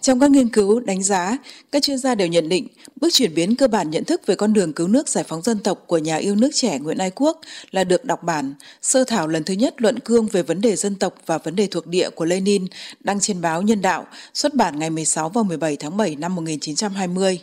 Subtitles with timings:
[0.00, 1.38] Trong các nghiên cứu đánh giá,
[1.72, 2.66] các chuyên gia đều nhận định
[3.00, 5.58] bước chuyển biến cơ bản nhận thức về con đường cứu nước giải phóng dân
[5.58, 9.28] tộc của nhà yêu nước trẻ Nguyễn Ái Quốc là được đọc bản sơ thảo
[9.28, 12.10] lần thứ nhất luận cương về vấn đề dân tộc và vấn đề thuộc địa
[12.10, 12.66] của Lenin
[13.00, 17.40] đăng trên báo Nhân đạo, xuất bản ngày 16 và 17 tháng 7 năm 1920.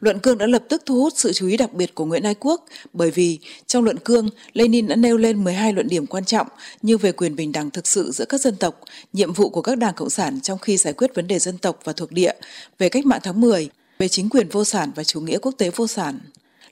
[0.00, 2.34] Luận cương đã lập tức thu hút sự chú ý đặc biệt của Nguyễn Ái
[2.40, 6.46] Quốc bởi vì trong luận cương, Lenin đã nêu lên 12 luận điểm quan trọng
[6.82, 8.80] như về quyền bình đẳng thực sự giữa các dân tộc,
[9.12, 11.80] nhiệm vụ của các đảng cộng sản trong khi giải quyết vấn đề dân tộc
[11.84, 12.32] và thuộc địa,
[12.78, 13.68] về cách mạng tháng 10,
[13.98, 16.18] về chính quyền vô sản và chủ nghĩa quốc tế vô sản.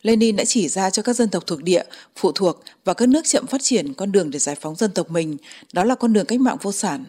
[0.02, 1.83] Lenin đã chỉ ra cho các dân tộc thuộc địa,
[2.16, 5.11] phụ thuộc và các nước chậm phát triển con đường để giải phóng dân tộc
[5.11, 5.36] mình,
[5.73, 7.05] đó là con đường cách mạng vô sản.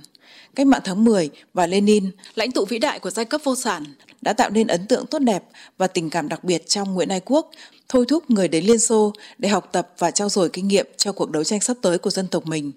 [0.55, 3.83] Cách mạng tháng 10 và Lenin, lãnh tụ vĩ đại của giai cấp vô sản,
[4.21, 5.43] đã tạo nên ấn tượng tốt đẹp
[5.77, 7.51] và tình cảm đặc biệt trong Nguyễn Ái Quốc,
[7.89, 11.11] thôi thúc người đến Liên Xô để học tập và trao dồi kinh nghiệm cho
[11.11, 12.71] cuộc đấu tranh sắp tới của dân tộc mình.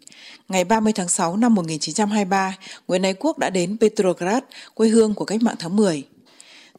[0.49, 2.57] Ngày 30 tháng 6 năm 1923,
[2.89, 4.43] Nguyễn Ái Quốc đã đến Petrograd,
[4.75, 6.05] quê hương của cách mạng tháng 10.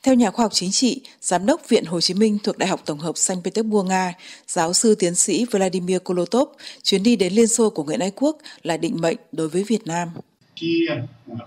[0.04, 2.82] Theo nhà khoa học chính trị, Giám đốc Viện Hồ Chí Minh thuộc Đại học
[2.86, 4.14] Tổng hợp Saint Petersburg Nga,
[4.48, 6.50] giáo sư tiến sĩ Vladimir Kolotov,
[6.84, 9.88] chuyến đi đến Liên Xô của Nguyễn Ái Quốc là định mệnh đối với Việt
[9.88, 10.10] Nam.
[10.60, 10.96] Khi à,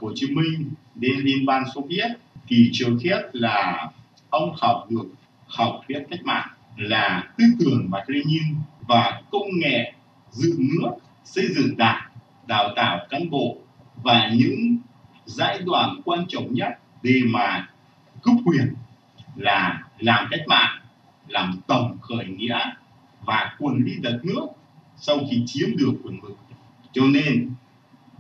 [0.00, 2.08] Hồ Chí Minh đến Liên bang Xô Viết
[2.48, 3.90] thì trước hết là
[4.30, 5.04] ông học được
[5.46, 8.42] học thuyết cách mạng là tư tưởng Mác nhiên
[8.88, 9.92] và công nghệ
[10.30, 10.90] dựng nước,
[11.24, 12.10] xây dựng đảng,
[12.46, 13.56] đào tạo cán bộ
[14.02, 14.76] và những
[15.26, 16.68] giai đoạn quan trọng nhất
[17.02, 17.68] để mà
[18.22, 18.74] cướp quyền
[19.36, 20.80] là làm cách mạng,
[21.28, 22.58] làm tổng khởi nghĩa
[23.24, 24.46] và quản lý đất nước
[24.96, 26.36] sau khi chiếm được quyền lực.
[26.92, 27.50] Cho nên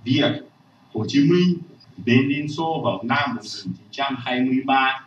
[0.04, 0.51] việc
[0.94, 1.58] Hồ Chí Minh
[1.96, 5.06] đến Liên Xô vào năm 1923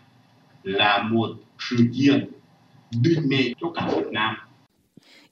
[0.64, 2.32] là một sự kiện
[2.92, 4.36] định mệnh cho cả Việt Nam.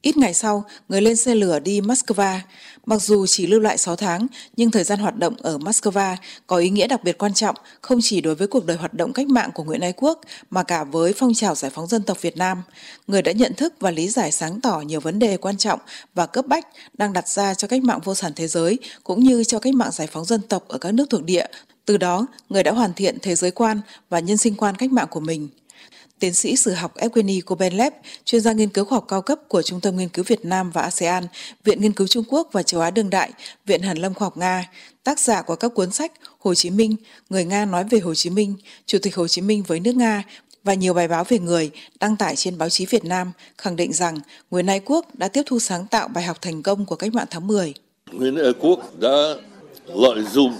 [0.03, 2.39] Ít ngày sau, người lên xe lửa đi Moscow.
[2.85, 6.15] Mặc dù chỉ lưu lại 6 tháng, nhưng thời gian hoạt động ở Moscow
[6.47, 9.13] có ý nghĩa đặc biệt quan trọng không chỉ đối với cuộc đời hoạt động
[9.13, 12.21] cách mạng của Nguyễn Ái Quốc mà cả với phong trào giải phóng dân tộc
[12.21, 12.61] Việt Nam.
[13.07, 15.79] Người đã nhận thức và lý giải sáng tỏ nhiều vấn đề quan trọng
[16.13, 19.43] và cấp bách đang đặt ra cho cách mạng vô sản thế giới cũng như
[19.43, 21.45] cho cách mạng giải phóng dân tộc ở các nước thuộc địa.
[21.85, 25.07] Từ đó, người đã hoàn thiện thế giới quan và nhân sinh quan cách mạng
[25.09, 25.49] của mình.
[26.23, 27.93] Tiến sĩ sử học Evgeny Kobenlev,
[28.25, 30.71] chuyên gia nghiên cứu khoa học cao cấp của Trung tâm Nghiên cứu Việt Nam
[30.71, 31.23] và ASEAN,
[31.63, 33.31] Viện Nghiên cứu Trung Quốc và Châu Á Đương đại,
[33.65, 34.69] Viện Hàn Lâm Khoa học Nga,
[35.03, 36.95] tác giả của các cuốn sách Hồ Chí Minh,
[37.29, 40.23] Người Nga nói về Hồ Chí Minh, Chủ tịch Hồ Chí Minh với nước Nga
[40.63, 43.93] và nhiều bài báo về người đăng tải trên báo chí Việt Nam khẳng định
[43.93, 44.19] rằng
[44.51, 47.27] Nguyễn Ái Quốc đã tiếp thu sáng tạo bài học thành công của cách mạng
[47.29, 47.73] tháng 10.
[48.11, 49.35] Nguyễn Ái Quốc đã
[49.85, 50.53] lợi dụng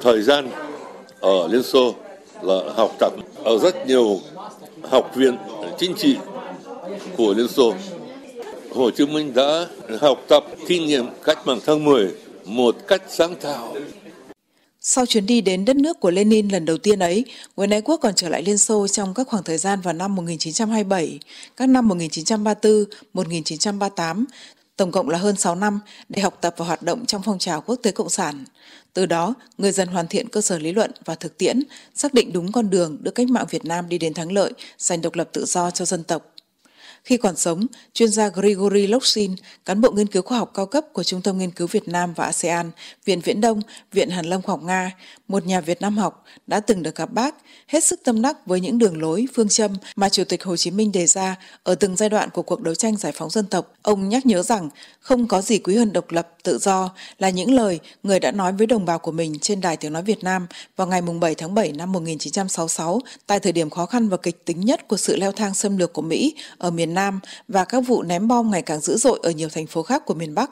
[0.00, 0.50] thời gian
[1.20, 1.94] ở Liên Xô
[2.42, 3.12] là học tập
[3.44, 4.20] ở rất nhiều
[4.82, 5.36] học viện
[5.78, 6.16] chính trị
[7.16, 7.74] của Liên Xô.
[8.70, 9.66] Hồ Chí Minh đã
[10.00, 12.08] học tập kinh nghiệm cách mạng tháng 10
[12.44, 13.74] một cách sáng tạo.
[14.80, 17.24] Sau chuyến đi đến đất nước của Lenin lần đầu tiên ấy,
[17.56, 20.14] Nguyễn Ái Quốc còn trở lại Liên Xô trong các khoảng thời gian vào năm
[20.14, 21.18] 1927,
[21.56, 22.84] các năm 1934,
[23.14, 24.24] 1938,
[24.78, 27.60] tổng cộng là hơn 6 năm để học tập và hoạt động trong phong trào
[27.60, 28.44] quốc tế cộng sản.
[28.92, 31.62] Từ đó, người dân hoàn thiện cơ sở lý luận và thực tiễn,
[31.94, 35.00] xác định đúng con đường đưa cách mạng Việt Nam đi đến thắng lợi, giành
[35.00, 36.34] độc lập tự do cho dân tộc.
[37.04, 39.34] Khi còn sống, chuyên gia Grigory Loksin,
[39.64, 42.14] cán bộ nghiên cứu khoa học cao cấp của Trung tâm Nghiên cứu Việt Nam
[42.14, 42.70] và ASEAN,
[43.04, 43.60] Viện Viễn Đông,
[43.92, 44.96] Viện Hàn Lâm Khoa học Nga,
[45.28, 47.34] một nhà Việt Nam học, đã từng được gặp bác,
[47.66, 50.70] hết sức tâm đắc với những đường lối, phương châm mà Chủ tịch Hồ Chí
[50.70, 53.74] Minh đề ra ở từng giai đoạn của cuộc đấu tranh giải phóng dân tộc.
[53.82, 54.68] Ông nhắc nhớ rằng
[55.00, 58.52] không có gì quý hơn độc lập, tự do là những lời người đã nói
[58.52, 60.46] với đồng bào của mình trên Đài Tiếng Nói Việt Nam
[60.76, 64.60] vào ngày 7 tháng 7 năm 1966 tại thời điểm khó khăn và kịch tính
[64.60, 68.02] nhất của sự leo thang xâm lược của Mỹ ở miền Nam và các vụ
[68.02, 70.50] ném bom ngày càng dữ dội ở nhiều thành phố khác của miền Bắc.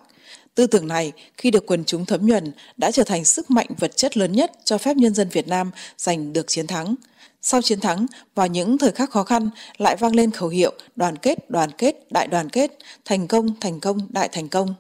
[0.55, 3.97] Tư tưởng này, khi được quần chúng thấm nhuần, đã trở thành sức mạnh vật
[3.97, 6.95] chất lớn nhất cho phép nhân dân Việt Nam giành được chiến thắng.
[7.43, 11.17] Sau chiến thắng, vào những thời khắc khó khăn, lại vang lên khẩu hiệu đoàn
[11.17, 14.75] kết, đoàn kết, đại đoàn kết, thành công, thành công, đại thành công.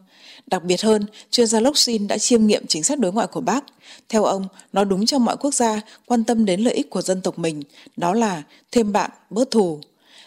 [0.47, 3.65] Đặc biệt hơn, chuyên gia Locksin đã chiêm nghiệm chính sách đối ngoại của bác.
[4.09, 7.21] Theo ông, nó đúng cho mọi quốc gia quan tâm đến lợi ích của dân
[7.21, 7.63] tộc mình,
[7.97, 8.42] đó là
[8.72, 9.81] thêm bạn, bớt thù.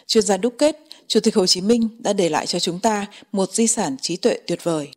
[0.06, 0.76] Chuyên gia đúc kết,
[1.10, 4.16] Chủ tịch Hồ Chí Minh đã để lại cho chúng ta một di sản trí
[4.16, 4.90] tuệ tuyệt vời.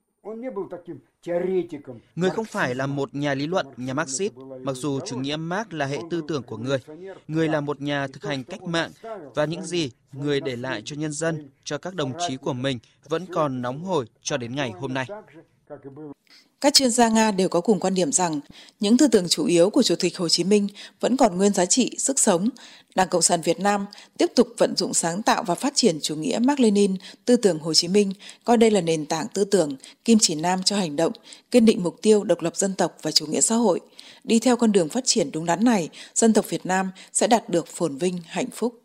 [2.16, 5.68] Người không phải là một nhà lý luận, nhà Marxist, mặc dù chủ nghĩa Marx
[5.70, 6.78] là hệ tư tưởng của người.
[7.28, 8.92] Người là một nhà thực hành cách mạng
[9.36, 12.80] và những gì người để lại cho nhân dân, cho các đồng chí của mình
[13.10, 15.06] vẫn còn nóng hổi cho đến ngày hôm nay.
[16.62, 18.40] Các chuyên gia Nga đều có cùng quan điểm rằng
[18.80, 20.68] những tư tưởng chủ yếu của Chủ tịch Hồ Chí Minh
[21.00, 22.50] vẫn còn nguyên giá trị, sức sống.
[22.96, 23.86] Đảng Cộng sản Việt Nam
[24.18, 27.60] tiếp tục vận dụng sáng tạo và phát triển chủ nghĩa Mark Lenin, tư tưởng
[27.60, 29.76] Hồ Chí Minh, coi đây là nền tảng tư tưởng,
[30.06, 31.14] kim chỉ nam cho hành động,
[31.52, 33.80] kiên định mục tiêu độc lập dân tộc và chủ nghĩa xã hội.
[34.24, 37.50] Đi theo con đường phát triển đúng đắn này, dân tộc Việt Nam sẽ đạt
[37.50, 38.80] được phồn vinh, hạnh phúc.